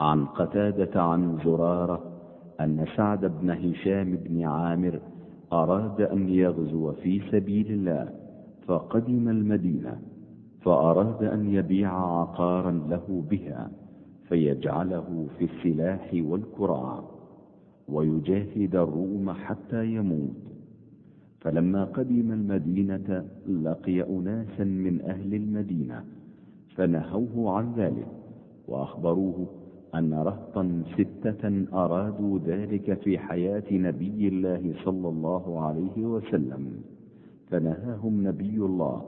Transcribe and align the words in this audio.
عن 0.00 0.26
قتادة 0.26 1.02
عن 1.02 1.38
زرارة 1.44 2.04
أن 2.60 2.86
سعد 2.96 3.24
بن 3.40 3.50
هشام 3.50 4.16
بن 4.16 4.44
عامر 4.44 5.00
أراد 5.52 6.00
أن 6.00 6.28
يغزو 6.28 6.92
في 6.92 7.20
سبيل 7.32 7.72
الله 7.72 8.08
فقدم 8.66 9.28
المدينة 9.28 10.00
فأراد 10.60 11.24
أن 11.24 11.54
يبيع 11.54 12.20
عقارا 12.20 12.70
له 12.70 13.24
بها 13.30 13.70
فيجعله 14.28 15.26
في 15.38 15.44
السلاح 15.44 16.10
والكراع 16.14 17.04
ويجاهد 17.88 18.76
الروم 18.76 19.30
حتى 19.30 19.86
يموت. 19.86 20.48
فلما 21.40 21.84
قدم 21.84 22.32
المدينة 22.32 23.24
لقي 23.48 24.02
أناسا 24.02 24.64
من 24.64 25.00
أهل 25.00 25.34
المدينة 25.34 26.04
فنهوه 26.76 27.52
عن 27.56 27.72
ذلك 27.76 28.06
وأخبروه 28.68 29.46
أن 29.94 30.14
رهطا 30.14 30.82
ستة 30.98 31.64
أرادوا 31.72 32.38
ذلك 32.46 32.94
في 33.02 33.18
حياة 33.18 33.64
نبي 33.72 34.28
الله 34.28 34.74
صلى 34.84 35.08
الله 35.08 35.60
عليه 35.60 35.96
وسلم 36.06 36.70
فنهاهم 37.50 38.26
نبي 38.26 38.56
الله 38.56 39.02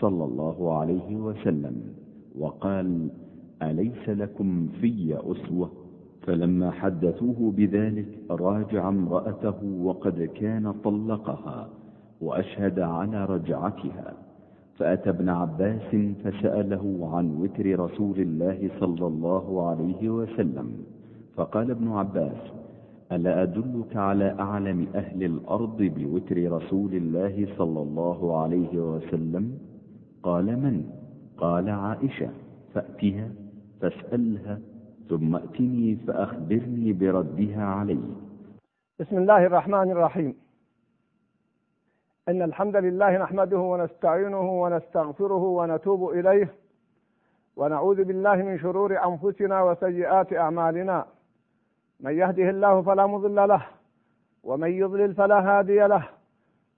صلى 0.00 0.24
الله 0.24 0.78
عليه 0.78 1.16
وسلم 1.16 1.76
وقال 2.38 3.08
أليس 3.62 4.08
لكم 4.08 4.68
في 4.80 5.16
أسوة؟ 5.20 5.70
فلما 6.22 6.70
حدثوه 6.70 7.52
بذلك 7.56 8.06
راجع 8.30 8.88
امرأته 8.88 9.64
وقد 9.82 10.22
كان 10.22 10.72
طلقها 10.72 11.68
وأشهد 12.20 12.78
على 12.80 13.24
رجعتها. 13.24 14.14
فأتى 14.78 15.10
ابن 15.10 15.28
عباس 15.28 15.96
فسأله 16.24 17.10
عن 17.12 17.36
وتر 17.40 17.80
رسول 17.80 18.18
الله 18.18 18.70
صلى 18.80 19.06
الله 19.06 19.68
عليه 19.68 20.08
وسلم. 20.08 20.72
فقال 21.36 21.70
ابن 21.70 21.88
عباس 21.88 22.52
ألا 23.12 23.42
أدلك 23.42 23.96
على 23.96 24.36
أعلم 24.40 24.86
أهل 24.94 25.24
الأرض 25.24 25.82
بوتر 25.82 26.52
رسول 26.52 26.94
الله 26.94 27.46
صلى 27.58 27.82
الله 27.82 28.42
عليه 28.42 28.78
وسلم؟ 28.78 29.58
قال 30.22 30.46
من؟ 30.46 30.84
قال 31.36 31.70
عائشة. 31.70 32.28
فأتها 32.74 33.28
فاسألها 33.80 34.58
ثم 35.08 35.36
ائتني 35.36 35.96
فأخبرني 35.96 36.92
بردها 36.92 37.64
علي. 37.64 38.00
بسم 39.00 39.18
الله 39.18 39.46
الرحمن 39.46 39.90
الرحيم. 39.90 40.43
إن 42.28 42.42
الحمد 42.42 42.76
لله 42.76 43.18
نحمده 43.18 43.58
ونستعينه 43.58 44.62
ونستغفره 44.62 45.42
ونتوب 45.44 46.10
إليه 46.10 46.54
ونعوذ 47.56 48.04
بالله 48.04 48.34
من 48.34 48.58
شرور 48.58 49.04
أنفسنا 49.04 49.62
وسيئات 49.62 50.32
أعمالنا. 50.32 51.06
من 52.00 52.12
يهده 52.18 52.50
الله 52.50 52.82
فلا 52.82 53.06
مضل 53.06 53.48
له 53.48 53.66
ومن 54.44 54.70
يضلل 54.70 55.14
فلا 55.14 55.38
هادي 55.40 55.80
له. 55.86 56.08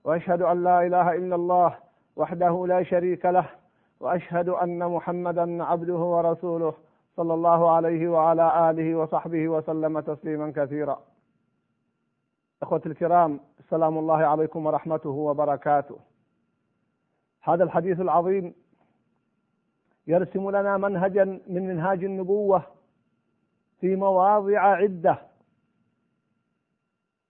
وأشهد 0.03 0.41
أن 0.41 0.63
لا 0.63 0.85
إله 0.85 1.15
إلا 1.15 1.35
الله 1.35 1.75
وحده 2.15 2.65
لا 2.67 2.83
شريك 2.83 3.25
له 3.25 3.45
وأشهد 3.99 4.49
أن 4.49 4.79
محمدا 4.79 5.63
عبده 5.63 5.97
ورسوله 5.97 6.73
صلى 7.17 7.33
الله 7.33 7.71
عليه 7.75 8.07
وعلى 8.07 8.69
آله 8.69 8.95
وصحبه 8.95 9.47
وسلم 9.47 9.99
تسليما 9.99 10.53
كثيرا. 10.55 10.99
إخوة 12.63 12.81
الكرام 12.85 13.39
سلام 13.69 13.97
الله 13.97 14.17
عليكم 14.17 14.65
ورحمته 14.65 15.09
وبركاته. 15.09 15.99
هذا 17.41 17.63
الحديث 17.63 17.99
العظيم 17.99 18.53
يرسم 20.07 20.49
لنا 20.49 20.77
منهجا 20.77 21.23
من 21.47 21.67
منهاج 21.67 22.03
النبوة 22.03 22.63
في 23.81 23.95
مواضع 23.95 24.59
عدة. 24.59 25.21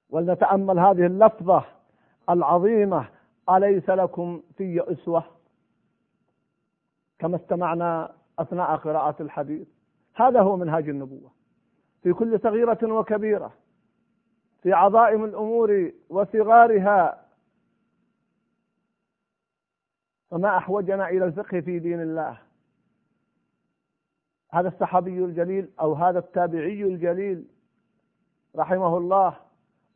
ولنتأمل 0.10 0.80
هذه 0.80 1.06
اللفظة 1.06 1.64
العظيمة 2.30 3.10
أليس 3.50 3.90
لكم 3.90 4.42
في 4.58 4.92
أسوة؟ 4.92 5.24
كما 7.20 7.36
استمعنا 7.36 8.16
أثناء 8.40 8.76
قراءة 8.76 9.22
الحديث. 9.22 9.68
هذا 10.16 10.42
هو 10.42 10.58
منهاج 10.58 10.90
النبوة. 10.90 11.32
في 12.04 12.14
كل 12.14 12.40
صغيرة 12.40 12.94
وكبيرة. 12.94 13.54
في 14.68 14.74
عظائم 14.74 15.24
الأمور 15.24 15.92
وصغارها. 16.10 17.26
فما 20.32 20.58
أحوجنا 20.58 21.10
إلى 21.10 21.26
الفقه 21.26 21.62
في 21.62 21.80
دين 21.80 22.02
الله. 22.02 22.38
هذا 24.52 24.68
الصحابي 24.68 25.26
الجليل 25.26 25.70
أو 25.80 25.94
هذا 25.94 26.20
التابعي 26.20 26.84
الجليل 26.84 27.46
رحمه 28.56 28.98
الله 28.98 29.36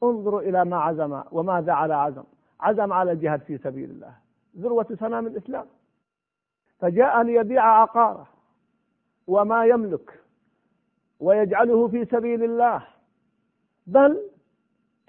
انظروا 0.03 0.41
إلى 0.41 0.65
ما 0.65 0.77
عزم 0.77 1.23
وماذا 1.31 1.73
على 1.73 1.93
عزم. 1.93 2.23
عزم 2.59 2.93
على 2.93 3.11
الجهاد 3.11 3.41
في 3.41 3.57
سبيل 3.57 3.89
الله. 3.89 4.13
ذروة 4.57 4.97
سنام 4.99 5.27
الإسلام. 5.27 5.65
فجاء 6.79 7.21
ليبيع 7.21 7.81
عقاره 7.81 8.27
وما 9.27 9.65
يملك 9.65 10.19
ويجعله 11.19 11.87
في 11.87 12.05
سبيل 12.05 12.43
الله. 12.43 12.87
بل 13.87 14.30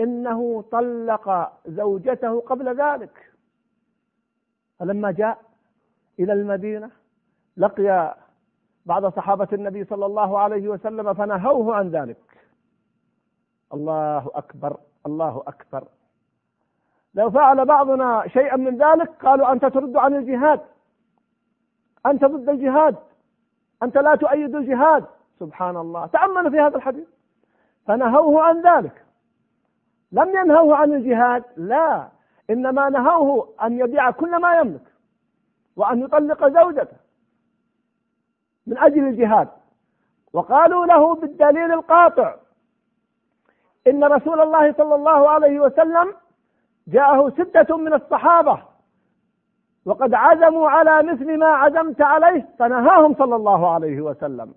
إنه 0.02 0.62
طلق 0.62 1.52
زوجته 1.66 2.40
قبل 2.40 2.80
ذلك. 2.80 3.32
فلما 4.78 5.10
جاء 5.10 5.38
إلى 6.18 6.32
المدينة 6.32 6.90
لقي 7.56 8.16
بعض 8.86 9.06
صحابة 9.06 9.48
النبي 9.52 9.84
صلى 9.84 10.06
الله 10.06 10.38
عليه 10.38 10.68
وسلم 10.68 11.14
فنهوه 11.14 11.76
عن 11.76 11.88
ذلك. 11.88 12.38
الله 13.74 14.30
أكبر 14.34 14.76
الله 15.06 15.42
أكبر. 15.46 15.84
لو 17.14 17.30
فعل 17.30 17.64
بعضنا 17.64 18.28
شيئا 18.28 18.56
من 18.56 18.78
ذلك 18.78 19.10
قالوا 19.24 19.52
أنت 19.52 19.64
ترد 19.64 19.96
عن 19.96 20.14
الجهاد. 20.14 20.60
أنت 22.06 22.24
ضد 22.24 22.48
الجهاد. 22.48 22.96
أنت 23.82 23.98
لا 23.98 24.14
تؤيد 24.14 24.54
الجهاد. 24.54 25.06
سبحان 25.38 25.76
الله. 25.76 26.06
تأملوا 26.06 26.50
في 26.50 26.60
هذا 26.60 26.76
الحديث. 26.76 27.08
فنهوه 27.86 28.42
عن 28.42 28.62
ذلك. 28.62 29.01
لم 30.12 30.28
ينهوه 30.36 30.76
عن 30.76 30.92
الجهاد 30.94 31.44
لا. 31.56 32.08
إنما 32.50 32.88
نهوه 32.88 33.48
أن 33.62 33.78
يبيع 33.78 34.10
كل 34.10 34.36
ما 34.40 34.56
يملك 34.56 34.92
وأن 35.76 36.00
يطلق 36.02 36.48
زوجته 36.48 36.96
من 38.66 38.78
أجل 38.78 39.08
الجهاد. 39.08 39.48
وقالوا 40.32 40.86
له 40.86 41.14
بالدليل 41.14 41.72
القاطع 41.72 42.34
إن 43.86 44.04
رسول 44.04 44.40
الله 44.40 44.72
صلى 44.72 44.94
الله 44.94 45.30
عليه 45.30 45.60
وسلم 45.60 46.14
جاءه 46.86 47.30
ستة 47.30 47.76
من 47.76 47.94
الصحابة 47.94 48.62
وقد 49.84 50.14
عزموا 50.14 50.70
على 50.70 51.02
مثل 51.02 51.38
ما 51.38 51.46
عزمت 51.46 52.00
عليه 52.02 52.48
فنهاهم 52.58 53.14
صلى 53.14 53.36
الله 53.36 53.70
عليه 53.74 54.00
وسلم. 54.00 54.54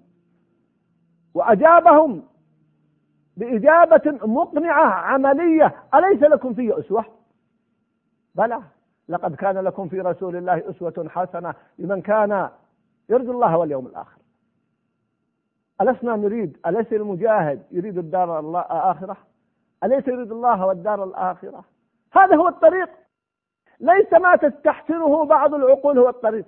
وأجابهم 1.33 2.23
بإجابة 3.37 4.19
مقنعة 4.27 4.85
عملية 4.85 5.75
أليس 5.95 6.21
لكم 6.21 6.53
في 6.53 6.79
أسوة؟ 6.79 7.05
بلى 8.35 8.61
لقد 9.09 9.35
كان 9.35 9.57
لكم 9.57 9.87
في 9.87 10.01
رسول 10.01 10.35
الله 10.35 10.69
أسوة 10.69 11.05
حسنة 11.09 11.53
لمن 11.79 12.01
كان 12.01 12.49
يرجو 13.09 13.31
الله 13.31 13.57
واليوم 13.57 13.85
الآخر. 13.85 14.17
ألسنا 15.81 16.15
نريد 16.15 16.57
أليس 16.65 16.93
المجاهد 16.93 17.63
يريد 17.71 17.97
الدار 17.97 18.39
الآخرة؟ 18.39 19.17
أليس 19.83 20.07
يريد 20.07 20.31
الله 20.31 20.65
والدار 20.65 21.03
الآخرة؟ 21.03 21.63
هذا 22.13 22.35
هو 22.35 22.47
الطريق. 22.47 22.89
ليس 23.79 24.13
ما 24.13 24.35
تستحسنه 24.35 25.25
بعض 25.25 25.53
العقول 25.53 25.99
هو 25.99 26.09
الطريق. 26.09 26.45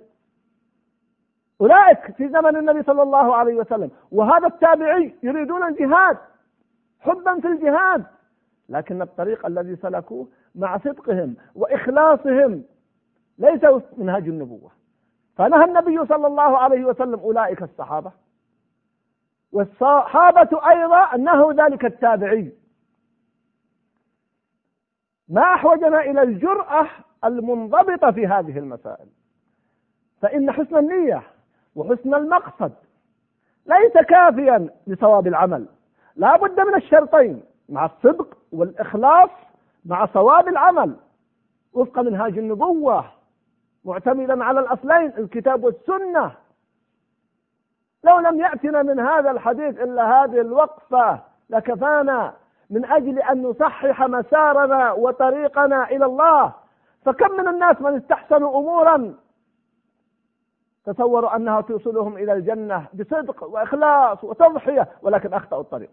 أولئك 1.60 2.16
في 2.16 2.28
زمن 2.28 2.56
النبي 2.56 2.82
صلى 2.82 3.02
الله 3.02 3.36
عليه 3.36 3.54
وسلم 3.54 3.90
وهذا 4.12 4.46
التابعي 4.46 5.14
يريدون 5.22 5.68
الجهاد. 5.68 6.18
حبا 7.00 7.40
في 7.40 7.46
الجهاد. 7.46 8.04
لكن 8.68 9.02
الطريق 9.02 9.46
الذي 9.46 9.76
سلكوه 9.76 10.28
مع 10.54 10.78
صدقهم 10.78 11.36
وإخلاصهم 11.54 12.64
ليس 13.38 13.60
منهج 13.96 14.28
النبوة. 14.28 14.70
فنهى 15.36 15.64
النبي 15.64 16.06
صلى 16.06 16.26
الله 16.26 16.58
عليه 16.58 16.84
وسلم 16.84 17.20
أولئك 17.20 17.62
الصحابة. 17.62 18.12
والصحابة 19.52 20.70
أيضا 20.70 21.16
نهوا 21.16 21.52
ذلك 21.52 21.84
التابعي. 21.84 22.52
ما 25.28 25.42
أحوجنا 25.42 26.00
إلى 26.00 26.22
الجرأة 26.22 26.86
المنضبطة 27.24 28.10
في 28.10 28.26
هذه 28.26 28.58
المسائل. 28.58 29.06
فإن 30.22 30.52
حسن 30.52 30.76
النية 30.76 31.22
وحسن 31.76 32.14
المقصد 32.14 32.72
ليس 33.66 33.92
كافيا 33.92 34.70
لصواب 34.86 35.26
العمل. 35.26 35.66
لا 36.18 36.36
بد 36.36 36.60
من 36.60 36.74
الشرطين 36.74 37.42
مع 37.68 37.84
الصدق 37.84 38.38
والإخلاص 38.52 39.30
مع 39.84 40.06
صواب 40.06 40.48
العمل. 40.48 40.96
وفق 41.72 41.98
منهاج 41.98 42.38
النبوة 42.38 43.04
معتمدا 43.84 44.44
على 44.44 44.60
الأصلين 44.60 45.12
الكتاب 45.18 45.64
والسنة. 45.64 46.32
لو 48.04 48.18
لم 48.18 48.40
يأتنا 48.40 48.82
من 48.82 49.00
هذا 49.00 49.30
الحديث 49.30 49.80
إلا 49.80 50.24
هذه 50.24 50.40
الوقفة 50.40 51.20
لكفانا 51.50 52.34
من 52.70 52.84
أجل 52.84 53.18
أن 53.18 53.42
نصحح 53.42 54.02
مسارنا 54.02 54.92
وطريقنا 54.92 55.90
إلى 55.90 56.04
الله. 56.04 56.52
فكم 57.04 57.32
من 57.32 57.48
الناس 57.48 57.80
من 57.80 57.96
استحسنوا 57.96 58.60
أمورا؟ 58.60 59.14
تصوروا 60.86 61.36
أنها 61.36 61.60
توصلهم 61.60 62.16
إلى 62.16 62.32
الجنة 62.32 62.86
بصدق 62.94 63.44
وإخلاص 63.44 64.24
وتضحية 64.24 64.88
ولكن 65.02 65.34
أخطأوا 65.34 65.62
الطريق. 65.62 65.90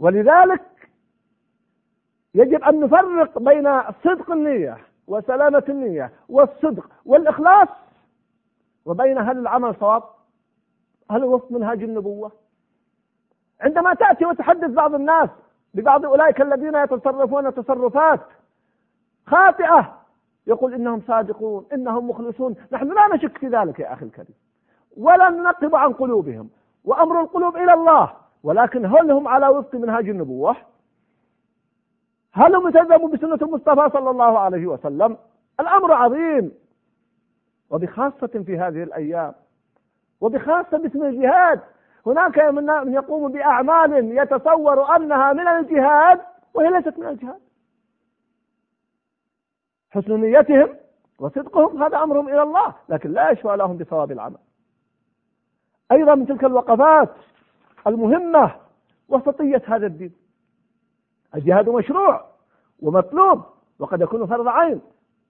ولذلك 0.00 0.62
يجب 2.34 2.62
أن 2.62 2.80
نفرق 2.80 3.38
بين 3.38 3.82
صدق 4.04 4.30
النية 4.30 4.78
وسلامة 5.06 5.64
النية 5.68 6.12
والصدق 6.28 6.90
والإخلاص 7.06 7.68
وبين 8.84 9.18
هل 9.18 9.38
العمل 9.38 9.74
صواب 9.80 10.02
هل 11.10 11.24
وفق 11.24 11.52
منهاج 11.52 11.82
النبوة؟ 11.82 12.32
عندما 13.60 13.94
تأتي 13.94 14.24
وتحدث 14.26 14.70
بعض 14.70 14.94
الناس 14.94 15.28
ببعض 15.74 16.04
أولئك 16.04 16.40
الذين 16.40 16.74
يتصرفون 16.74 17.54
تصرفات 17.54 18.20
خاطئة 19.26 19.96
يقول 20.46 20.74
إنهم 20.74 21.02
صادقون 21.06 21.66
إنهم 21.72 22.10
مخلصون 22.10 22.54
نحن 22.72 22.88
لا 22.88 23.14
نشك 23.16 23.38
في 23.38 23.48
ذلك 23.48 23.78
يا 23.80 23.92
أخي 23.92 24.04
الكريم 24.04 24.34
ولا 24.96 25.30
ننقب 25.30 25.74
عن 25.74 25.92
قلوبهم 25.92 26.48
وأمر 26.84 27.20
القلوب 27.20 27.56
إلى 27.56 27.74
الله 27.74 28.12
ولكن 28.42 28.86
هل 28.86 29.10
هم 29.10 29.28
على 29.28 29.48
وفق 29.48 29.74
منهاج 29.74 30.08
النبوة؟ 30.08 30.56
هل 32.32 32.54
هم 32.54 32.66
التزموا 32.66 33.08
بسنة 33.08 33.38
المصطفى 33.42 33.90
صلى 33.92 34.10
الله 34.10 34.38
عليه 34.38 34.66
وسلم؟ 34.66 35.16
الأمر 35.60 35.92
عظيم. 35.92 36.52
وبخاصة 37.70 38.42
في 38.46 38.58
هذه 38.58 38.82
الأيام 38.82 39.34
وبخاصة 40.20 40.78
باسم 40.78 41.02
الجهاد 41.02 41.60
هناك 42.06 42.38
من 42.38 42.92
يقوم 42.92 43.32
بأعمال 43.32 44.18
يتصور 44.18 44.96
أنها 44.96 45.32
من 45.32 45.48
الجهاد 45.48 46.20
وهي 46.54 46.70
ليست 46.70 46.98
من 46.98 47.06
الجهاد. 47.06 47.40
حسن 49.90 50.20
نيتهم 50.20 50.76
وصدقهم 51.18 51.82
هذا 51.82 52.02
أمرهم 52.02 52.28
إلى 52.28 52.42
الله 52.42 52.74
لكن 52.88 53.10
لا 53.12 53.30
يشفع 53.30 53.54
لهم 53.54 53.76
بثواب 53.76 54.12
العمل. 54.12 54.38
أيضا 55.92 56.14
من 56.14 56.26
تلك 56.26 56.44
الوقفات 56.44 57.10
المهمة 57.86 58.54
وسطية 59.08 59.62
هذا 59.66 59.86
الدين. 59.86 60.12
الجهاد 61.34 61.68
مشروع 61.68 62.24
ومطلوب 62.82 63.42
وقد 63.78 64.00
يكون 64.00 64.26
فرض 64.26 64.48
عين 64.48 64.80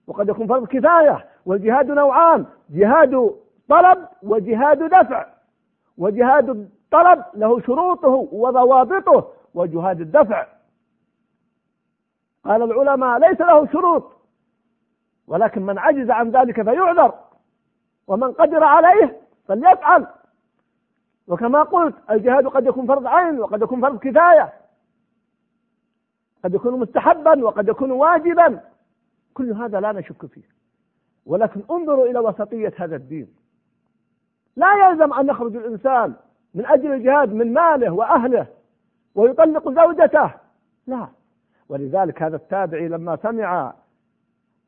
وقد 0.06 0.28
يكون 0.28 0.46
فرض 0.46 0.66
كفاية 0.66 1.26
والجهاد 1.46 1.90
نوعان 1.90 2.46
جهاد 2.70 3.34
طلب 3.68 4.08
وجهاد 4.22 4.82
دفع. 4.82 5.26
وجهاد 5.98 6.48
الطلب 6.48 7.24
له 7.34 7.60
شروطه 7.60 8.28
وضوابطه 8.32 9.32
وجهاد 9.54 10.00
الدفع. 10.00 10.46
قال 12.44 12.62
العلماء 12.62 13.18
ليس 13.18 13.40
له 13.40 13.66
شروط 13.66 14.12
ولكن 15.26 15.62
من 15.62 15.78
عجز 15.78 16.10
عن 16.10 16.30
ذلك 16.30 16.62
فيعذر 16.62 17.14
ومن 18.06 18.32
قدر 18.32 18.64
عليه 18.64 19.20
فليفعل. 19.48 20.06
وكما 21.30 21.62
قلت 21.62 21.94
الجهاد 22.10 22.46
قد 22.46 22.66
يكون 22.66 22.86
فرض 22.86 23.06
عين 23.06 23.40
وقد 23.40 23.62
يكون 23.62 23.80
فرض 23.80 23.98
كفاية. 23.98 24.52
قد 26.44 26.54
يكون 26.54 26.80
مستحبا 26.80 27.44
وقد 27.44 27.68
يكون 27.68 27.90
واجبا. 27.90 28.60
كل 29.34 29.52
هذا 29.52 29.80
لا 29.80 29.92
نشك 29.92 30.26
فيه. 30.26 30.42
ولكن 31.26 31.62
انظروا 31.70 32.06
إلى 32.06 32.18
وسطية 32.18 32.72
هذا 32.76 32.96
الدين. 32.96 33.34
لا 34.56 34.88
يلزم 34.88 35.12
أن 35.12 35.28
يخرج 35.28 35.56
الإنسان 35.56 36.14
من 36.54 36.66
أجل 36.66 36.92
الجهاد 36.92 37.32
من 37.34 37.52
ماله 37.52 37.90
وأهله 37.90 38.46
ويطلق 39.14 39.70
زوجته. 39.70 40.30
لا. 40.86 41.08
ولذلك 41.68 42.22
هذا 42.22 42.36
التابعي 42.36 42.88
لما 42.88 43.16
سمع 43.16 43.74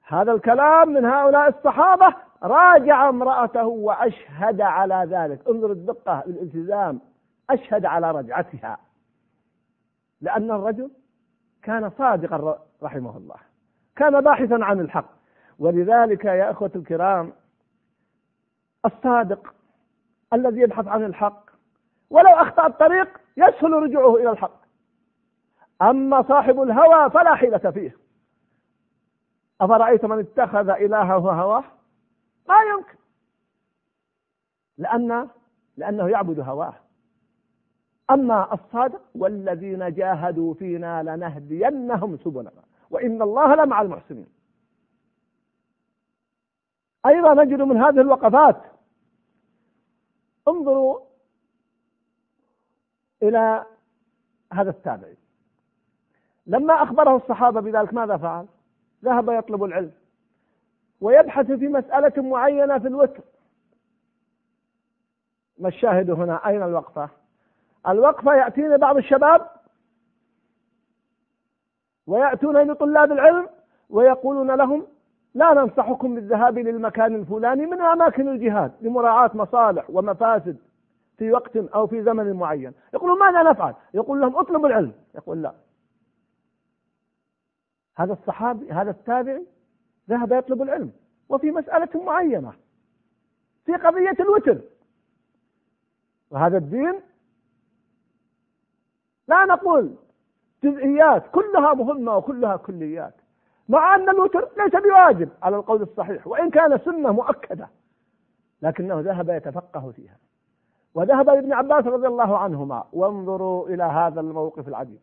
هذا 0.07 0.33
الكلام 0.33 0.89
من 0.89 1.05
هؤلاء 1.05 1.49
الصحابة. 1.49 2.15
راجع 2.43 3.09
امرأته 3.09 3.67
وأشهد 3.67 4.61
على 4.61 5.07
ذلك. 5.11 5.49
انظر 5.49 5.73
الدقة 5.73 6.21
الالتزام. 6.27 7.01
أشهد 7.51 7.85
على 7.85 8.11
رجعتها. 8.11 8.79
لأن 10.21 10.51
الرجل 10.51 10.91
كان 11.63 11.91
صادقا 11.91 12.59
رحمه 12.83 13.17
الله. 13.17 13.37
كان 13.97 14.21
باحثا 14.21 14.59
عن 14.63 14.81
الحق. 14.81 15.11
ولذلك 15.59 16.25
يا 16.25 16.51
إخوة 16.51 16.71
الكرام 16.77 17.33
الصادق 18.85 19.55
الذي 20.33 20.61
يبحث 20.61 20.89
عن 20.89 21.05
الحق 21.05 21.51
ولو 22.11 22.29
أخطأ 22.29 22.67
الطريق 22.67 23.21
يسهل 23.37 23.73
رجوعه 23.73 24.17
إلى 24.17 24.31
الحق. 24.31 24.63
أما 25.83 26.23
صاحب 26.23 26.63
الهوى 26.63 27.11
فلا 27.11 27.35
حيلة 27.35 27.59
فيه. 27.59 28.02
أفرأيت 29.63 30.05
من 30.05 30.19
اتخذ 30.19 30.69
إلهه 30.69 31.43
هواه 31.43 31.65
ما 32.49 32.57
يمكن. 32.71 32.99
لأن 34.79 35.29
لأنه 35.77 36.09
يعبد 36.09 36.41
هواه. 36.41 36.75
أما 38.11 38.55
الصادق 38.55 39.03
والذين 39.15 39.95
جاهدوا 39.95 40.55
فينا 40.55 41.03
لنهدينهم 41.03 42.19
سبلنا. 42.25 42.63
وإن 42.91 43.23
الله 43.23 43.55
لمع 43.55 43.83
المحسنين. 43.83 44.27
أيضا 47.07 47.45
نجد 47.45 47.63
من 47.63 47.77
هذه 47.77 48.01
الوقفات. 48.01 48.63
انظروا 50.49 51.01
إلى 53.23 53.67
هذا 54.53 54.71
التابعي. 54.71 55.17
لما 56.47 56.83
أخبره 56.83 57.17
الصحابة 57.17 57.61
بذلك 57.61 57.95
ماذا 57.95 58.17
فعل؟ 58.17 58.47
ذهب 59.05 59.31
يطلب 59.31 59.65
العلم. 59.65 59.93
ويبحث 61.01 61.47
في 61.53 61.69
مسألة 61.69 62.23
معينة 62.23 62.79
في 62.79 62.89
الوتر. 62.89 63.21
ما 65.59 65.69
الشاهد 65.69 66.11
هنا؟ 66.11 66.47
أين 66.47 66.63
الوقفة؟ 66.63 67.09
الوقفة 67.89 68.35
يأتيني 68.35 68.77
بعض 68.77 68.97
الشباب 68.97 69.47
ويأتون 72.07 72.71
لطلاب 72.71 73.13
العلم 73.13 73.49
ويقولون 73.91 74.51
لهم 74.51 74.87
لا 75.35 75.53
ننصحكم 75.55 76.15
بالذهاب 76.15 76.59
للمكان 76.59 77.15
الفلاني 77.15 77.67
من 77.67 77.81
أماكن 77.81 78.29
الجهاد 78.29 78.73
لمراعاة 78.81 79.31
مصالح 79.35 79.91
ومفاسد 79.91 80.57
في 81.19 81.33
وقت 81.33 81.57
أو 81.57 81.87
في 81.87 82.03
زمن 82.03 82.33
معين. 82.33 82.73
يقولون 82.95 83.19
ماذا 83.19 83.51
نفعل؟ 83.51 83.75
يقول 83.95 84.21
لهم 84.21 84.37
اطلبوا 84.37 84.69
العلم. 84.69 84.93
يقول 85.15 85.43
لا. 85.43 85.53
هذا 87.97 88.13
الصحابي 88.13 88.73
هذا 88.73 88.91
التابعي 88.91 89.47
ذهب 90.11 90.33
يطلب 90.33 90.63
العلم 90.63 90.93
وفي 91.29 91.51
مسألة 91.51 92.05
معينة 92.05 92.53
في 93.67 93.75
قضية 93.75 94.17
الوتر. 94.21 94.59
وهذا 96.31 96.59
الدين 96.59 97.01
لا 99.29 99.45
نقول 99.45 99.95
جزئيات 100.65 101.25
كلها 101.33 101.75
مهمة 101.75 102.17
وكلها 102.17 102.57
كليات 102.57 103.15
مع 103.69 103.95
أن 103.95 104.09
الوتر 104.09 104.49
ليس 104.59 104.83
بواجب 104.83 105.29
على 105.43 105.57
القول 105.57 105.83
الصحيح 105.83 106.27
وإن 106.27 106.51
كان 106.51 106.79
سنة 106.79 107.13
مؤكدة 107.13 107.69
لكنه 108.63 109.01
ذهب 109.01 109.31
يتفقه 109.31 109.91
فيها. 109.91 110.17
وذهب 110.95 111.31
لابن 111.31 111.53
عباس 111.53 111.87
رضي 111.87 112.07
الله 112.07 112.39
عنهما 112.39 112.85
وانظروا 112.93 113.69
إلى 113.69 113.83
هذا 113.83 114.21
الموقف 114.21 114.69
العجيب. 114.69 115.01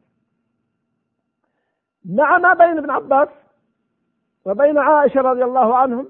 مع 2.05 2.37
ما 2.37 2.53
بين 2.53 2.77
ابن 2.77 2.89
عباس 2.89 3.29
وبين 4.45 4.77
عائشة 4.77 5.21
رضي 5.21 5.43
الله 5.43 5.77
عنهم 5.77 6.09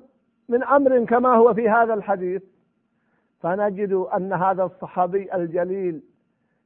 من 0.50 0.64
أمر 0.64 1.06
كما 1.06 1.36
هو 1.36 1.54
في 1.54 1.70
هذا 1.70 1.94
الحديث. 1.94 2.44
فنجد 3.42 3.94
أن 3.94 4.34
هذا 4.34 4.64
الصحابي 4.64 5.36
الجليل 5.36 6.02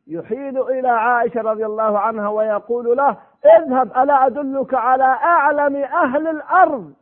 يحيل 0.07 0.61
إلى 0.61 0.87
عائشة 0.87 1.41
رضي 1.41 1.65
الله 1.65 1.99
عنها 1.99 2.29
ويقول 2.29 2.97
له 2.97 3.17
اذهب 3.45 3.97
ألا 3.97 4.25
أدلك 4.25 4.73
على 4.73 5.03
أعلم 5.03 5.75
أهل 5.75 6.27
الأرض؟ 6.27 6.93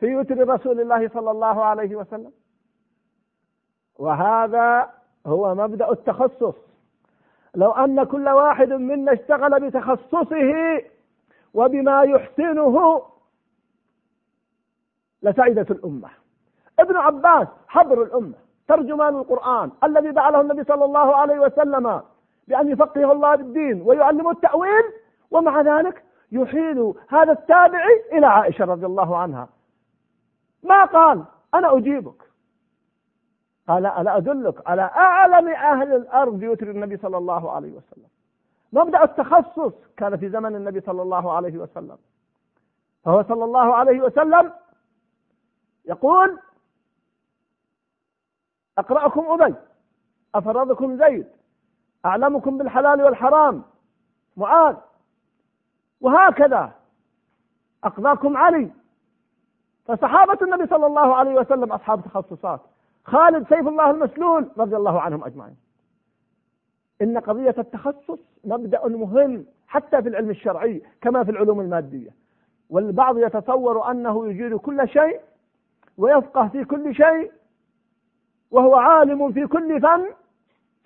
في 0.00 0.06
يتر 0.06 0.48
رسول 0.48 0.80
الله 0.80 1.08
صلى 1.08 1.30
الله 1.30 1.64
عليه 1.64 1.96
وسلم. 1.96 2.32
وهذا 3.98 4.90
هو 5.26 5.54
مبدأ 5.54 5.92
التخصص. 5.92 6.67
لو 7.54 7.70
أن 7.70 8.04
كل 8.04 8.28
واحد 8.28 8.72
منا 8.72 9.12
اشتغل 9.12 9.60
بتخصصه 9.60 10.80
وبما 11.54 12.02
يحسنه 12.02 13.02
لسعدت 15.22 15.70
الأمة. 15.70 16.08
ابن 16.78 16.96
عباس 16.96 17.48
حبر 17.68 18.02
الأمة 18.02 18.34
ترجمان 18.68 19.16
القرآن 19.16 19.70
الذي 19.84 20.10
دعا 20.10 20.40
النبي 20.40 20.64
صلى 20.64 20.84
الله 20.84 21.16
عليه 21.16 21.38
وسلم 21.38 22.02
بأن 22.48 22.68
يفقه 22.68 23.12
الله 23.12 23.36
بالدين 23.36 23.82
ويعلمه 23.82 24.30
التأويل 24.30 24.84
ومع 25.30 25.60
ذلك 25.60 26.02
يحيل 26.32 26.94
هذا 27.08 27.32
التابعي 27.32 28.04
إلى 28.12 28.26
عائشة 28.26 28.64
رضي 28.64 28.86
الله 28.86 29.16
عنها. 29.16 29.48
ما 30.62 30.84
قال؟ 30.84 31.24
أنا 31.54 31.76
أجيبك. 31.76 32.22
قال 33.68 33.86
ألا 33.86 34.16
أدلك 34.16 34.68
على 34.68 34.82
أعلم 34.82 35.48
أهل 35.48 35.94
الأرض 35.94 36.42
يتر 36.42 36.70
النبي 36.70 36.96
صلى 36.96 37.16
الله 37.16 37.52
عليه 37.52 37.72
وسلم. 37.72 38.08
مبدأ 38.72 39.04
التخصص 39.04 39.72
كان 39.96 40.16
في 40.16 40.28
زمن 40.28 40.56
النبي 40.56 40.80
صلى 40.80 41.02
الله 41.02 41.32
عليه 41.32 41.58
وسلم. 41.58 41.98
فهو 43.04 43.22
صلى 43.22 43.44
الله 43.44 43.74
عليه 43.74 44.00
وسلم 44.00 44.52
يقول 45.84 46.38
أقرأكم 48.78 49.42
أبي 49.42 49.54
أفرضكم 50.34 50.98
زيد 50.98 51.26
أعلمكم 52.04 52.58
بالحلال 52.58 53.02
والحرام. 53.02 53.62
معاذ. 54.36 54.76
وهكذا. 56.00 56.72
أقضاكم 57.84 58.36
علي. 58.36 58.70
فصحابة 59.84 60.38
النبي 60.42 60.66
صلى 60.66 60.86
الله 60.86 61.16
عليه 61.16 61.34
وسلم 61.34 61.72
أصحاب 61.72 62.02
تخصصات. 62.02 62.60
خالد 63.08 63.48
سيف 63.48 63.68
الله 63.68 63.90
المسلول 63.90 64.50
رضي 64.58 64.76
الله 64.76 65.00
عنهم 65.00 65.24
أجمعين. 65.24 65.56
إن 67.02 67.18
قضية 67.18 67.54
التخصص 67.58 68.18
مبدأ 68.44 68.88
مهم 68.88 69.46
حتى 69.66 70.02
في 70.02 70.08
العلم 70.08 70.30
الشرعي 70.30 70.82
كما 71.00 71.24
في 71.24 71.30
العلوم 71.30 71.60
المادية. 71.60 72.10
والبعض 72.70 73.18
يتصور 73.18 73.90
أنه 73.90 74.28
يجيد 74.28 74.54
كل 74.54 74.88
شيء 74.88 75.20
ويفقه 75.98 76.48
في 76.48 76.64
كل 76.64 76.94
شيء 76.94 77.32
وهو 78.50 78.76
عالم 78.76 79.32
في 79.32 79.46
كل 79.46 79.80
فن. 79.80 80.06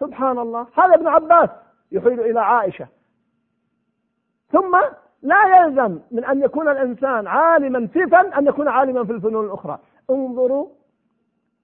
سبحان 0.00 0.38
الله. 0.38 0.66
هذا 0.74 0.94
ابن 0.94 1.06
عباس 1.06 1.50
يحيل 1.92 2.20
إلى 2.20 2.40
عائشة. 2.40 2.86
ثم 4.52 4.80
لا 5.22 5.56
يلزم 5.56 5.98
من 6.10 6.24
أن 6.24 6.42
يكون 6.42 6.68
الإنسان 6.68 7.26
عالما 7.26 7.86
في 7.86 8.06
فن 8.06 8.32
أن 8.32 8.46
يكون 8.46 8.68
عالما 8.68 9.04
في 9.04 9.12
الفنون 9.12 9.44
الأخرى. 9.44 9.78
انظروا 10.10 10.68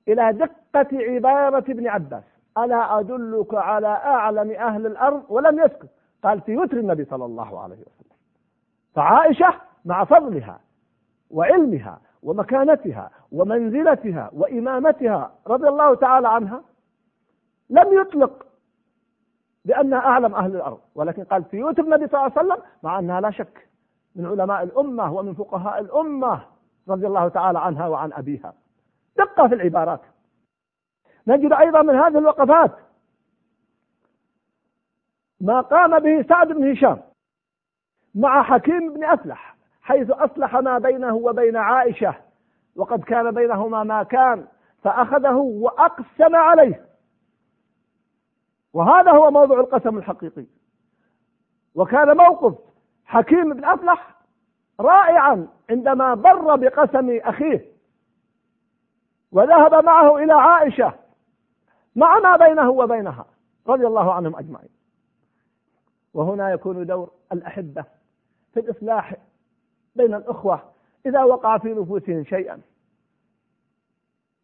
إلى 0.08 0.32
دقة 0.32 0.88
عبارة 0.92 1.64
ابن 1.70 1.88
عباس. 1.88 2.24
ألا 2.58 3.00
أدلك 3.00 3.54
على 3.54 3.86
أعلم 3.88 4.50
أهل 4.50 4.86
الأرض؟ 4.86 5.22
ولم 5.28 5.58
يسكت. 5.58 5.88
قال 6.24 6.40
في 6.40 6.56
وتر 6.56 6.76
النبي 6.76 7.04
صلى 7.04 7.24
الله 7.24 7.60
عليه 7.60 7.76
وسلم. 7.76 8.16
فعائشة 8.94 9.54
مع 9.84 10.04
فضلها 10.04 10.60
وعلمها 11.30 12.00
ومكانتها 12.22 13.10
ومنزلتها 13.32 14.30
وإمامتها 14.32 15.32
رضي 15.46 15.68
الله 15.68 15.94
تعالى 15.94 16.28
عنها 16.28 16.62
لم 17.70 18.00
يطلق 18.00 18.46
بأنها 19.64 19.98
أعلم 19.98 20.34
أهل 20.34 20.56
الأرض. 20.56 20.78
ولكن 20.94 21.24
قال 21.24 21.44
في 21.44 21.56
يوتر 21.56 21.82
النبي 21.82 22.06
صلى 22.06 22.20
الله 22.20 22.32
عليه 22.38 22.48
وسلم 22.48 22.64
مع 22.82 22.98
أنها 22.98 23.20
لا 23.20 23.30
شك 23.30 23.68
من 24.16 24.26
علماء 24.26 24.62
الأمة 24.62 25.12
ومن 25.12 25.34
فقهاء 25.34 25.80
الأمة 25.80 26.40
رضي 26.88 27.06
الله 27.06 27.28
تعالى 27.28 27.58
عنها 27.58 27.88
وعن 27.88 28.12
أبيها. 28.12 28.54
دقة 29.18 29.48
في 29.48 29.54
العبارات. 29.54 30.00
نجد 31.26 31.52
أيضا 31.52 31.82
من 31.82 31.94
هذه 31.94 32.18
الوقفات 32.18 32.72
ما 35.40 35.60
قام 35.60 35.98
به 35.98 36.22
سعد 36.22 36.48
بن 36.52 36.70
هشام 36.70 37.00
مع 38.14 38.42
حكيم 38.42 38.94
بن 38.94 39.04
أفلح 39.04 39.56
حيث 39.82 40.10
أصلح 40.10 40.56
ما 40.56 40.78
بينه 40.78 41.14
وبين 41.14 41.56
عائشة 41.56 42.14
وقد 42.76 43.04
كان 43.04 43.30
بينهما 43.30 43.84
ما 43.84 44.02
كان 44.02 44.46
فأخذه 44.82 45.36
وأقسم 45.36 46.36
عليه. 46.36 46.86
وهذا 48.72 49.10
هو 49.10 49.30
موضوع 49.30 49.60
القسم 49.60 49.98
الحقيقي. 49.98 50.44
وكان 51.74 52.16
موقف 52.16 52.58
حكيم 53.04 53.54
بن 53.54 53.64
أفلح 53.64 54.14
رائعا 54.80 55.48
عندما 55.70 56.14
بر 56.14 56.56
بقسم 56.56 57.18
أخيه. 57.24 57.77
وذهب 59.32 59.84
معه 59.84 60.16
إلى 60.16 60.32
عائشة 60.32 60.94
مع 61.96 62.18
ما 62.18 62.36
بينه 62.36 62.70
وبينها 62.70 63.26
رضي 63.66 63.86
الله 63.86 64.12
عنهم 64.12 64.36
أجمعين. 64.36 64.68
وهنا 66.14 66.50
يكون 66.50 66.86
دور 66.86 67.10
الأحبة 67.32 67.84
في 68.54 68.60
الإصلاح 68.60 69.16
بين 69.96 70.14
الأخوة 70.14 70.62
إذا 71.06 71.24
وقع 71.24 71.58
في 71.58 71.74
نفوسهم 71.74 72.24
شيئا. 72.24 72.60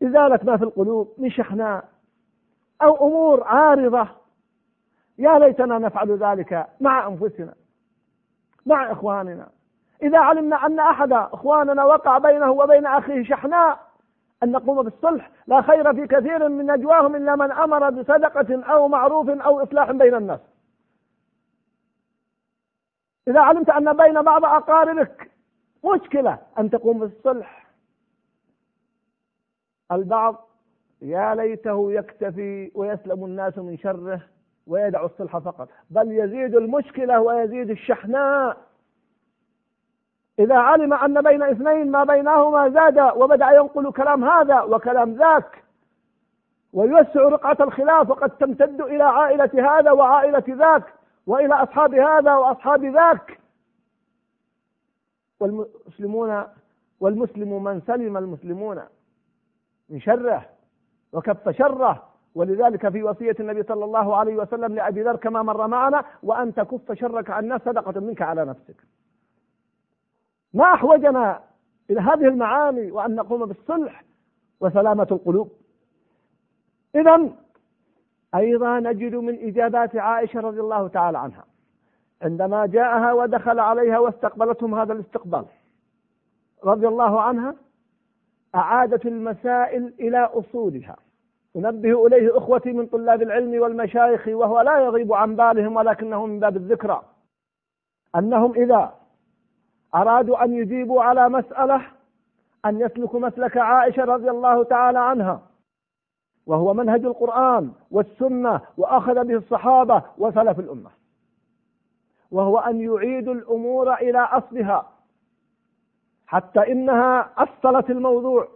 إزالة 0.02 0.40
ما 0.42 0.56
في 0.56 0.64
القلوب 0.64 1.14
من 1.18 1.30
شحناء 1.30 1.88
أو 2.82 3.08
أمور 3.08 3.44
عارضة. 3.44 4.08
يا 5.18 5.38
ليتنا 5.38 5.78
نفعل 5.78 6.18
ذلك 6.18 6.66
مع 6.80 7.06
أنفسنا 7.06 7.54
مع 8.66 8.92
إخواننا. 8.92 9.48
إذا 10.02 10.18
علمنا 10.18 10.66
أن 10.66 10.80
أحد 10.80 11.12
إخواننا 11.12 11.84
وقع 11.84 12.18
بينه 12.18 12.50
وبين 12.50 12.86
أخيه 12.86 13.24
شحناء 13.24 13.83
أن 14.44 14.52
نقوم 14.52 14.82
بالصلح. 14.82 15.30
لا 15.46 15.62
خير 15.62 15.94
في 15.94 16.06
كثير 16.06 16.48
من 16.48 16.66
نجواهم 16.66 17.16
إلا 17.16 17.36
من 17.36 17.52
أمر 17.52 17.90
بصدقة 17.90 18.64
أو 18.64 18.88
معروف 18.88 19.28
أو 19.28 19.62
إصلاح 19.62 19.90
بين 19.90 20.14
الناس. 20.14 20.40
إذا 23.28 23.40
علمت 23.40 23.70
أن 23.70 23.96
بين 23.96 24.22
بعض 24.22 24.44
أقاربك 24.44 25.30
مشكلة 25.84 26.38
أن 26.58 26.70
تقوم 26.70 26.98
بالصلح. 26.98 27.66
البعض 29.92 30.48
يا 31.02 31.34
ليته 31.34 31.92
يكتفي 31.92 32.70
ويسلم 32.74 33.24
الناس 33.24 33.58
من 33.58 33.78
شره 33.78 34.20
ويدع 34.66 35.04
الصلح 35.04 35.38
فقط 35.38 35.68
بل 35.90 36.12
يزيد 36.12 36.54
المشكلة 36.54 37.20
ويزيد 37.20 37.70
الشحناء. 37.70 38.56
إذا 40.38 40.54
علم 40.56 40.92
أن 40.92 41.22
بين 41.22 41.42
اثنين 41.42 41.90
ما 41.90 42.04
بينهما 42.04 42.68
زاد 42.68 42.98
وبدأ 43.16 43.50
ينقل 43.50 43.92
كلام 43.92 44.24
هذا 44.24 44.62
وكلام 44.62 45.14
ذاك 45.14 45.64
ويوسع 46.72 47.20
رقعة 47.20 47.56
الخلاف 47.60 48.10
وقد 48.10 48.30
تمتد 48.30 48.80
إلى 48.80 49.02
عائلة 49.02 49.78
هذا 49.78 49.90
وعائلة 49.90 50.44
ذاك 50.48 50.94
وإلى 51.26 51.54
أصحاب 51.54 51.94
هذا 51.94 52.34
وأصحاب 52.34 52.84
ذاك. 52.84 53.40
والمسلمون 55.40 56.44
والمسلم 57.00 57.64
من 57.64 57.80
سلم 57.80 58.16
المسلمون 58.16 58.82
من 59.88 60.00
شره 60.00 60.46
وكف 61.12 61.48
شره. 61.48 62.02
ولذلك 62.34 62.88
في 62.88 63.02
وصية 63.02 63.36
النبي 63.40 63.62
صلى 63.62 63.84
الله 63.84 64.16
عليه 64.16 64.36
وسلم 64.36 64.74
لأبي 64.74 65.02
ذر 65.02 65.16
كما 65.16 65.42
مر 65.42 65.66
معنا 65.66 66.04
وأن 66.22 66.54
تكف 66.54 66.92
شرك 66.92 67.30
عن 67.30 67.44
الناس 67.44 67.60
صدقة 67.62 68.00
منك 68.00 68.22
على 68.22 68.44
نفسك. 68.44 68.76
ما 70.54 70.64
أحوجنا 70.64 71.40
إلى 71.90 72.00
هذه 72.00 72.28
المعاني 72.28 72.90
وأن 72.90 73.14
نقوم 73.14 73.46
بالصلح 73.46 74.04
وسلامة 74.60 75.06
القلوب. 75.10 75.52
إذا 76.94 77.30
أيضا 78.34 78.80
نجد 78.80 79.14
من 79.14 79.48
إجابات 79.48 79.96
عائشة 79.96 80.40
رضي 80.40 80.60
الله 80.60 80.88
تعالى 80.88 81.18
عنها. 81.18 81.44
عندما 82.22 82.66
جاءها 82.66 83.12
ودخل 83.12 83.58
عليها 83.58 83.98
واستقبلتهم 83.98 84.74
هذا 84.74 84.92
الاستقبال 84.92 85.44
رضي 86.64 86.88
الله 86.88 87.20
عنها 87.20 87.54
أعادت 88.54 89.06
المسائل 89.06 89.94
إلى 90.00 90.18
أصولها. 90.18 90.96
أنبه 91.56 92.06
إليه 92.06 92.38
أخوتي 92.38 92.72
من 92.72 92.86
طلاب 92.86 93.22
العلم 93.22 93.62
والمشايخ 93.62 94.28
وهو 94.28 94.60
لا 94.60 94.78
يغيب 94.78 95.12
عن 95.12 95.36
بالهم 95.36 95.76
ولكنه 95.76 96.26
من 96.26 96.40
باب 96.40 96.56
الذكرى. 96.56 97.02
أنهم 98.16 98.52
إذا 98.52 99.03
أرادوا 99.94 100.44
أن 100.44 100.54
يجيبوا 100.54 101.02
على 101.02 101.28
مسألة 101.28 101.82
أن 102.66 102.80
يسلكوا 102.80 103.20
مسلك 103.20 103.56
عائشة 103.56 104.04
رضي 104.04 104.30
الله 104.30 104.64
تعالى 104.64 104.98
عنها. 104.98 105.40
وهو 106.46 106.74
منهج 106.74 107.04
القرآن 107.04 107.72
والسنة 107.90 108.60
وأخذ 108.76 109.24
به 109.24 109.34
الصحابة 109.34 110.02
وسلف 110.18 110.58
الأمة. 110.58 110.90
وهو 112.30 112.58
أن 112.58 112.80
يعيدوا 112.80 113.34
الأمور 113.34 113.94
إلى 113.94 114.18
أصلها 114.18 114.90
حتى 116.26 116.72
إنها 116.72 117.30
أصلت 117.38 117.90
الموضوع 117.90 118.48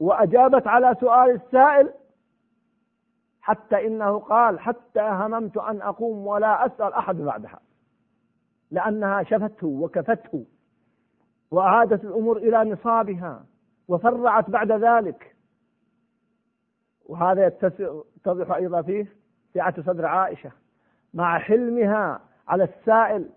وأجابت 0.00 0.66
على 0.66 0.96
سؤال 1.00 1.30
السائل 1.30 1.92
حتى 3.40 3.86
إنه 3.86 4.18
قال 4.18 4.60
حتى 4.60 5.00
هممت 5.00 5.56
أن 5.56 5.82
أقوم 5.82 6.26
ولا 6.26 6.66
أسأل 6.66 6.92
أحد 6.92 7.16
بعدها. 7.16 7.60
لأنها 8.70 9.22
شفته 9.22 9.66
وكفته 9.66 10.44
وأعادت 11.50 12.04
الأمور 12.04 12.36
إلى 12.36 12.70
نصابها 12.70 13.44
وفرعت 13.88 14.50
بعد 14.50 14.72
ذلك. 14.72 15.36
وهذا 17.06 17.46
يتضح 17.46 18.50
أيضا 18.54 18.82
فيه 18.82 19.06
سعة 19.54 19.82
صدر 19.82 20.06
عائشة. 20.06 20.50
مع 21.14 21.38
حلمها 21.38 22.20
على 22.48 22.64
السائل 22.64 23.28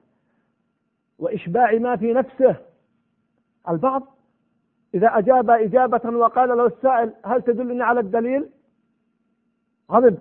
وإشباع 1.19 1.73
ما 1.73 1.95
في 1.95 2.13
نفسه 2.13 2.55
البعض 3.69 4.03
إذا 4.93 5.07
أجاب 5.07 5.49
إجابة 5.49 6.09
وقال 6.09 6.49
له 6.49 6.65
السائل 6.65 7.13
هل 7.25 7.41
تدلني 7.41 7.83
على 7.83 7.99
الدليل؟ 7.99 8.49
غضب 9.91 10.17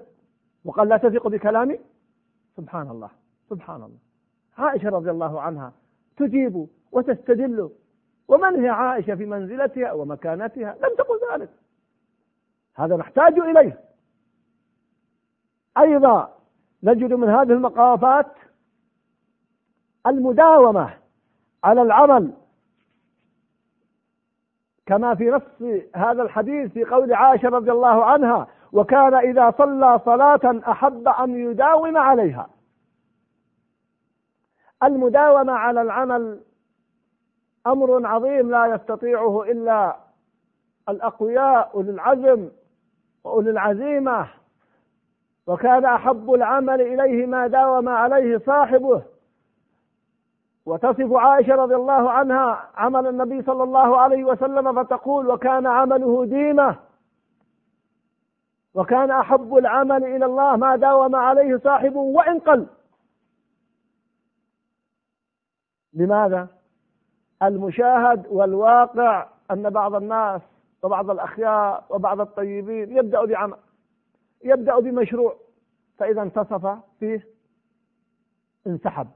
وقال 0.65 0.89
لا 0.89 0.97
تثق 0.97 1.29
بكلامي؟ 1.29 1.79
سبحان 2.57 2.91
الله 2.91 3.11
سبحان 3.51 3.83
الله. 3.83 4.08
عائشة 4.59 4.89
رضي 4.89 5.11
الله 5.11 5.41
عنها 5.41 5.73
تجيب 6.17 6.69
وتستدل. 6.93 7.71
ومن 8.29 8.61
هي 8.61 8.69
عائشة 8.69 9.15
في 9.15 9.27
منزلتها 9.27 9.93
ومكانتها؟ 9.93 10.77
لم 10.83 10.97
تقل 10.99 11.21
ذلك. 11.33 11.51
هذا 12.75 12.97
نحتاج 12.97 13.39
إليه. 13.39 13.81
أيضا 15.79 16.35
نجد 16.83 17.13
من 17.13 17.29
هذه 17.29 17.53
المقافات 17.53 18.33
المداومة 20.07 20.95
على 21.65 21.83
العمل. 21.83 22.33
كما 24.87 25.15
في 25.15 25.31
نص 25.31 25.83
هذا 25.95 26.23
الحديث 26.23 26.73
في 26.73 26.85
قول 26.85 27.13
عائشة 27.13 27.49
رضي 27.49 27.71
الله 27.71 28.05
عنها 28.05 28.47
وكان 28.73 29.15
إذا 29.15 29.51
صلى 29.59 30.01
صلاة 30.05 30.61
أحب 30.71 31.09
أن 31.09 31.51
يداوم 31.51 31.97
عليها. 31.97 32.51
المداومة 34.83 35.53
على 35.53 35.83
العمل 35.83 36.41
أمر 37.67 38.07
عظيم 38.07 38.51
لا 38.51 38.67
يستطيعه 38.67 39.43
إلا 39.43 39.97
الأقوياء 40.89 41.71
أولي 41.75 41.91
العزم 41.91 42.49
وأولي 43.25 43.51
العزيمة. 43.51 44.29
وكان 45.47 45.85
أحب 45.85 46.33
العمل 46.33 46.81
إليه 46.81 47.27
ما 47.27 47.47
داوم 47.47 47.89
عليه 47.89 48.39
صاحبه. 48.39 49.03
وتصف 50.67 51.13
عائشة 51.13 51.55
رضي 51.55 51.75
الله 51.75 52.11
عنها 52.11 52.69
عمل 52.77 53.07
النبي 53.07 53.43
صلى 53.43 53.63
الله 53.63 53.99
عليه 54.01 54.25
وسلم 54.25 54.85
فتقول 54.85 55.29
وكان 55.31 55.67
عمله 55.67 56.25
ديمة. 56.25 56.77
وكان 58.75 59.11
أحب 59.11 59.57
العمل 59.57 60.05
إلى 60.05 60.25
الله 60.25 60.57
ما 60.57 60.77
داوم 60.77 61.17
عليه 61.17 61.57
صاحبه 61.57 62.01
وإن 62.01 62.39
قل. 62.39 62.67
لماذا؟ 65.99 66.49
المشاهد 67.43 68.27
والواقع 68.31 69.29
أن 69.51 69.71
بعض 69.71 69.95
الناس 69.95 70.43
وبعض 70.83 71.11
الأخيار 71.11 71.85
وبعض 71.91 72.21
الطيبين 72.21 72.97
يبدأ 72.97 73.25
بعمل 73.25 73.57
يبدأ 74.45 74.79
بمشروع 74.81 75.37
فإذا 75.99 76.23
انتصف 76.23 76.79
فيه 77.01 77.27
انسحب 78.67 79.09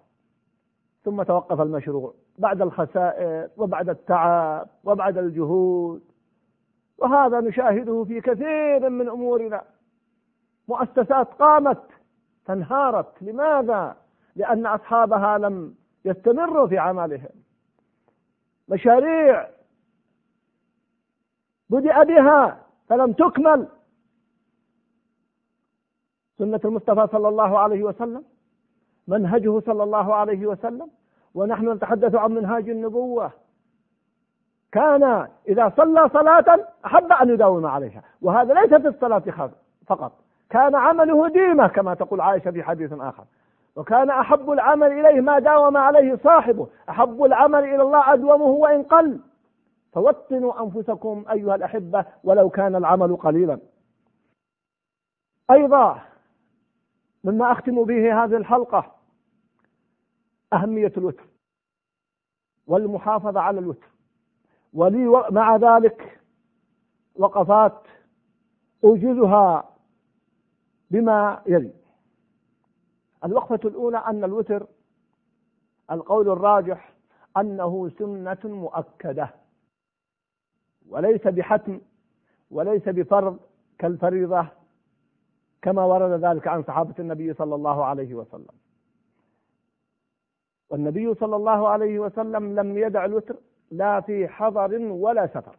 ثم 1.05 1.23
توقف 1.23 1.61
المشروع 1.61 2.15
بعد 2.39 2.63
الخسائر 2.63 3.49
وبعد 3.57 3.89
التعب 3.89 4.69
وبعد 4.85 5.19
الجهود. 5.19 6.03
وهذا 6.99 7.41
نشاهده 7.41 8.05
في 8.05 8.21
كثير 8.21 8.89
من 8.89 9.09
أمورنا. 9.09 9.63
مؤسسات 10.69 11.29
قامت 11.35 11.83
فانهارت 12.45 13.23
لماذا؟ 13.23 13.97
لأن 14.37 14.67
أصحابها 14.67 15.39
لم 15.39 15.75
يستمروا 16.05 16.67
في 16.67 16.79
عملهم. 16.79 17.31
مشاريع 18.69 19.49
بدأ 21.71 22.05
بها 22.05 22.59
فلم 22.89 23.13
تكمل. 23.13 23.69
سنة 26.39 26.61
المصطفى 26.65 27.09
صلى 27.13 27.29
الله 27.29 27.59
عليه 27.59 27.83
وسلم 27.83 28.25
منهجه 29.09 29.61
صلى 29.61 29.83
الله 29.83 30.15
عليه 30.15 30.47
وسلم 30.47 30.91
ونحن 31.35 31.73
نتحدث 31.73 32.15
عن 32.15 32.31
منهاج 32.31 32.69
النبوة. 32.69 33.31
كان 34.73 35.29
إذا 35.49 35.73
صلى 35.77 36.09
صلاة 36.09 36.67
أحب 36.87 37.13
أن 37.13 37.29
يداوم 37.29 37.67
عليها 37.67 38.03
وهذا 38.23 38.55
ليس 38.55 38.75
في 38.75 38.89
الصلاة 38.89 39.53
فقط. 39.87 40.13
كان 40.51 40.75
عمله 40.75 41.29
ديمة 41.29 41.69
كما 41.69 41.95
تقول 41.95 42.21
عائشة 42.21 42.51
في 42.51 42.63
حديث 42.63 42.93
آخر. 42.93 43.25
وكان 43.77 44.11
أحب 44.11 44.51
العمل 44.51 44.93
إليه 44.93 45.21
ما 45.21 45.39
داوم 45.39 45.77
عليه 45.77 46.17
صاحبه. 46.17 46.69
أحب 46.89 47.25
العمل 47.25 47.65
إلى 47.65 47.83
الله 47.83 48.13
أدومه 48.13 48.47
وإن 48.47 48.83
قل. 48.83 49.21
فوطنوا 49.93 50.63
أنفسكم 50.63 51.25
أيها 51.31 51.55
الأحبة 51.55 52.05
ولو 52.25 52.51
كان 52.51 52.77
العمل 52.77 53.17
قليلا. 53.17 53.59
أيضا 55.51 56.01
مما 57.25 57.53
أختم 57.53 57.85
به 57.85 58.25
هذه 58.25 58.37
الحلقة 58.37 58.93
أهمية 60.53 60.93
الوتر 60.97 61.27
والمحافظة 62.67 63.41
على 63.41 63.59
الوتر. 63.59 63.89
ولي 64.75 65.25
مع 65.31 65.57
ذلك 65.57 66.21
وقفات 67.17 67.87
أوجزها 68.85 69.71
بما 70.91 71.43
يلي. 71.47 71.82
الوقفة 73.25 73.69
الأولى 73.69 73.99
أن 73.99 74.25
الوتر 74.25 74.67
القول 75.91 76.29
الراجح 76.31 76.93
أنه 77.37 77.89
سنة 77.99 78.39
مؤكدة 78.45 79.31
وليس 80.89 81.27
بحتم 81.27 81.81
وليس 82.51 82.89
بفرض 82.89 83.39
كالفريضة 83.79 84.47
كما 85.63 85.85
ورد 85.85 86.25
ذلك 86.25 86.49
عن 86.49 86.63
صحابة 86.63 86.95
النبي 86.99 87.35
صلى 87.35 87.55
الله 87.55 87.85
عليه 87.85 88.15
وسلم. 88.15 88.47
والنبي 90.71 91.15
صلى 91.15 91.37
الله 91.37 91.69
عليه 91.69 91.99
وسلم 91.99 92.61
لم 92.61 92.79
يدع 92.79 93.05
الوتر 93.05 93.37
لا 93.71 94.01
في 94.01 94.29
حضر 94.29 94.79
ولا 94.79 95.27
سفر 95.27 95.57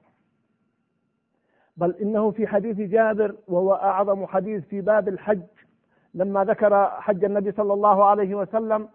بل 1.77 1.91
إنه 1.95 2.31
في 2.31 2.47
حديث 2.47 2.77
جابر 2.77 3.35
وهو 3.47 3.73
أعظم 3.73 4.25
حديث 4.25 4.63
في 4.65 4.81
باب 4.81 5.07
الحج 5.07 5.41
لما 6.13 6.43
ذكر 6.43 6.85
حج 6.85 7.25
النبي 7.25 7.51
صلى 7.51 7.73
الله 7.73 8.05
عليه 8.05 8.35
وسلم 8.35 8.87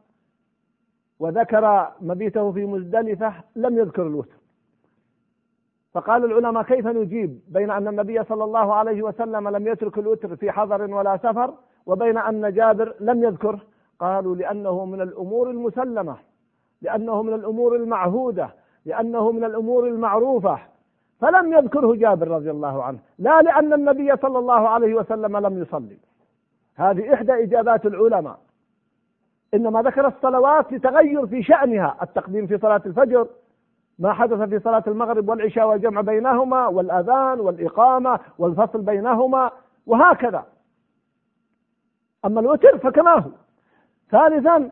وذكر 1.19 1.89
مبيته 2.01 2.53
في 2.53 2.65
مزدلفة 2.65 3.33
لم 3.57 3.79
يذكر 3.79 4.07
الوتر. 4.07 4.39
فقال 5.95 6.25
العلماء 6.25 6.63
كيف 6.63 6.87
نجيب 6.87 7.41
بين 7.49 7.71
أن 7.71 7.89
النبي 7.89 8.25
صلى 8.25 8.45
الله 8.45 8.75
عليه 8.75 9.03
وسلم 9.03 9.49
لم 9.49 9.67
يترك 9.67 9.99
الوتر 9.99 10.37
في 10.37 10.53
حضر 10.53 10.95
ولا 10.95 11.17
سفر 11.17 11.55
وبين 11.87 12.19
أن 12.19 12.53
جابر 12.53 12.95
لم 13.01 13.25
يذكره 13.25 13.61
قالوا 13.99 14.37
لأنه 14.37 14.85
من 14.85 15.01
الأمور 15.01 15.51
المسلمة 15.51 16.17
لأنه 16.83 17.23
من 17.23 17.35
الأمور 17.35 17.77
المعهودة 17.77 18.51
لأنه 18.85 19.33
من 19.33 19.45
الأمور 19.45 19.87
المعروفة. 19.89 20.59
فلم 21.21 21.53
يذكره 21.53 21.95
جابر 21.95 22.29
رضي 22.29 22.51
الله 22.51 22.83
عنه 22.85 22.99
لا 23.19 23.43
لأن 23.43 23.73
النبي 23.73 24.17
صلى 24.17 24.39
الله 24.39 24.69
عليه 24.69 24.95
وسلم 24.95 25.37
لم 25.37 25.63
يصلي. 25.63 25.99
هذه 26.79 27.15
إحدى 27.15 27.33
إجابات 27.45 27.87
العلماء. 27.87 28.39
إنما 29.55 29.83
ذكر 29.83 30.07
الصلوات 30.07 30.73
لتغير 30.73 31.27
في 31.27 31.43
شأنها 31.43 31.97
التقديم 32.03 32.47
في 32.47 32.59
صلاة 32.59 32.83
الفجر 32.87 33.29
ما 33.99 34.13
حدث 34.13 34.49
في 34.49 34.59
صلاة 34.59 34.83
المغرب 34.87 35.29
والعشاء 35.29 35.69
والجمع 35.69 36.01
بينهما 36.01 36.67
والأذان 36.67 37.41
والإقامة 37.41 38.21
والفصل 38.39 38.83
بينهما 38.83 39.51
وهكذا. 39.87 40.45
أما 42.25 42.41
الوتر 42.41 42.79
فكما 42.79 43.15
هو. 43.15 43.31
ثالثا 44.11 44.71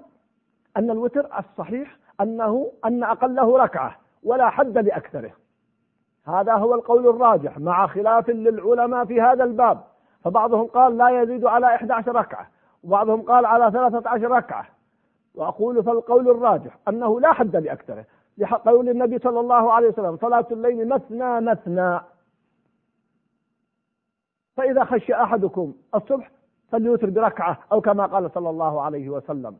أن 0.76 0.90
الوتر 0.90 1.38
الصحيح 1.38 1.96
أنه 2.20 2.72
أن 2.84 3.04
أقله 3.04 3.58
ركعة 3.58 3.96
ولا 4.22 4.50
حد 4.50 4.78
لأكثره. 4.78 5.32
هذا 6.26 6.54
هو 6.54 6.74
القول 6.74 7.08
الراجح 7.08 7.58
مع 7.58 7.86
خلاف 7.86 8.30
للعلماء 8.30 9.04
في 9.04 9.20
هذا 9.20 9.44
الباب. 9.44 9.84
فبعضهم 10.26 10.66
قال 10.66 10.96
لا 10.96 11.22
يزيد 11.22 11.44
على 11.44 11.66
11 11.66 12.16
ركعة 12.16 12.48
وبعضهم 12.84 13.22
قال 13.22 13.46
على 13.46 13.70
13 13.70 14.30
ركعة. 14.30 14.66
وأقول 15.34 15.84
فالقول 15.84 16.30
الراجح 16.30 16.78
أنه 16.88 17.20
لا 17.20 17.32
حد 17.32 17.56
لأكثره 17.56 18.04
لقول 18.38 18.88
النبي 18.88 19.18
صلى 19.18 19.40
الله 19.40 19.72
عليه 19.72 19.88
وسلم 19.88 20.16
صلاة 20.16 20.46
الليل 20.50 20.88
مثنى 20.88 21.40
مثنى. 21.40 22.00
فإذا 24.56 24.84
خشي 24.84 25.14
أحدكم 25.14 25.74
الصبح 25.94 26.30
فليوتر 26.72 27.10
بركعة 27.10 27.58
أو 27.72 27.80
كما 27.80 28.06
قال 28.06 28.30
صلى 28.30 28.50
الله 28.50 28.82
عليه 28.82 29.10
وسلم. 29.10 29.56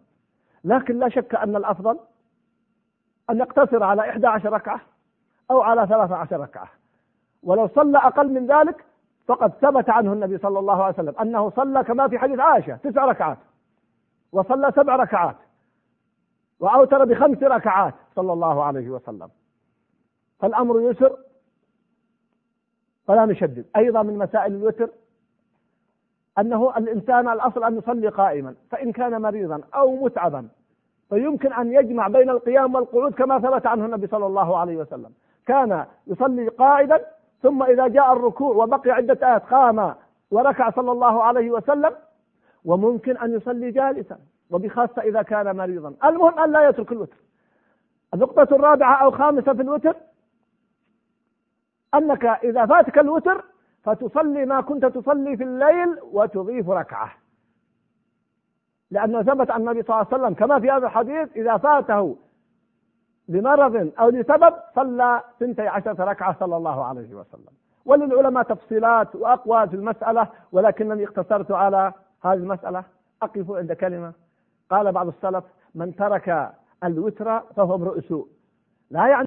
لكن 0.65 0.99
لا 0.99 1.09
شك 1.09 1.35
أن 1.35 1.57
الأفضل 1.57 1.99
أن 3.31 3.39
يقتصر 3.39 3.83
على 3.83 4.03
11 4.11 4.53
ركعة 4.53 4.81
أو 5.51 5.63
على 5.63 5.87
13 5.87 6.41
ركعة. 6.41 6.69
ولو 7.43 7.69
صلى 7.69 7.99
أقل 7.99 8.33
من 8.33 8.47
ذلك 8.47 8.85
فقد 9.27 9.53
ثبت 9.53 9.91
عنه 9.91 10.13
النبي 10.13 10.39
صلى 10.39 10.59
الله 10.59 10.83
عليه 10.83 10.95
وسلم 10.95 11.15
أنه 11.21 11.51
صلى 11.51 11.85
كما 11.85 12.09
في 12.09 12.19
حديث 12.19 12.39
عائشة 12.39 12.77
تسع 12.77 13.05
ركعات 13.05 13.39
وصلى 14.33 14.73
سبع 14.77 14.97
ركعات 14.97 15.37
وأوتر 16.61 17.05
بخمس 17.05 17.43
ركعات 17.43 17.95
صلى 18.17 18.33
الله 18.33 18.65
عليه 18.65 18.91
وسلم. 18.91 19.29
فالأمر 20.39 20.81
يسر 20.81 21.17
فلا 23.07 23.27
نشدد. 23.27 23.67
أيضا 23.77 24.03
من 24.03 24.19
مسائل 24.19 24.55
الوتر 24.55 24.91
أنه 26.39 26.77
الإنسان 26.77 27.29
الأصل 27.29 27.65
أن 27.65 27.79
يصلي 27.79 28.09
قائما 28.09 28.55
فإن 28.71 28.93
كان 28.93 29.23
مريضا 29.23 29.61
أو 29.75 30.05
متعبا 30.05 30.49
فيمكن 31.09 31.53
أن 31.53 31.73
يجمع 31.73 32.09
بين 32.09 32.31
القيام 32.31 32.75
والقعود 32.75 33.15
كما 33.15 33.39
ثبت 33.39 33.67
عنه 33.67 33.85
النبي 33.87 34.07
صلى 34.07 34.27
الله 34.27 34.59
عليه 34.59 34.77
وسلم. 34.77 35.13
كان 35.47 35.87
يصلي 36.07 36.49
قاعدا 36.49 37.07
ثم 37.43 37.63
إذا 37.63 37.87
جاء 37.89 38.13
الركوع 38.13 38.65
وبقي 38.65 38.91
عدة 38.91 39.19
آيات 39.29 39.43
قام 39.43 39.95
وركع 40.31 40.71
صلى 40.71 40.93
الله 40.93 41.23
عليه 41.23 41.51
وسلم 41.51 41.93
وممكن 42.65 43.17
أن 43.17 43.35
يصلي 43.37 43.71
جالسا 43.71 44.19
وبخاصة 44.51 45.03
إذا 45.03 45.23
كان 45.23 45.57
مريضا. 45.57 45.95
المهم 46.05 46.39
أن 46.39 46.53
لا 46.53 46.69
يترك 46.69 46.93
الوتر. 46.93 47.17
النقطة 48.15 48.57
الرابعة 48.57 48.95
أو 48.95 49.11
خامسة 49.11 49.53
في 49.53 49.63
الوتر 49.63 49.97
أنك 51.95 52.25
إذا 52.25 52.67
فاتك 52.67 52.99
الوتر 52.99 53.45
فتصلي 53.83 54.45
ما 54.47 54.61
كنت 54.61 54.87
تصلي 54.87 55.37
في 55.37 55.45
الليل 55.45 55.99
وتضيف 56.13 56.69
ركعة. 56.71 57.13
لأنه 58.91 59.23
ثبت 59.23 59.51
عن 59.51 59.61
النبي 59.61 59.83
صلى 59.83 59.97
الله 59.97 60.07
عليه 60.13 60.23
وسلم 60.23 60.35
كما 60.35 60.61
في 60.61 60.71
هذا 60.71 60.87
الحديث 60.87 61.37
إذا 61.37 61.57
فاته 61.57 62.17
لمرض 63.29 63.93
أو 64.01 64.09
لسبب 64.09 64.55
صلى 64.75 65.23
ثنتي 65.41 65.69
عشرة 65.69 66.05
ركعة 66.05 66.37
صلى 66.41 66.57
الله 66.57 66.85
عليه 66.85 67.15
وسلم. 67.15 67.53
وللعلماء 67.85 68.43
تفصيلات 68.43 69.17
وأقوال 69.17 69.69
في 69.69 69.77
المسألة 69.77 70.29
ولكنني 70.53 71.05
اقتصرت 71.05 71.51
على 71.51 71.93
هذه 72.25 72.35
المسألة. 72.35 72.85
أقف 73.23 73.51
عند 73.51 73.73
كلمة. 73.73 74.13
قال 74.71 74.93
بعض 74.93 75.09
السلف 75.09 75.45
من 75.75 75.97
ترك 75.97 76.53
الوتر 76.85 77.41
فهو 77.41 77.75
امرؤ 77.75 78.01
سوء. 78.01 78.29
لا 78.91 79.09
يعني 79.09 79.27